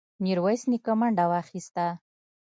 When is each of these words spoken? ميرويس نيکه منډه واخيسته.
ميرويس 0.23 0.61
نيکه 0.71 0.93
منډه 0.99 1.25
واخيسته. 1.31 1.85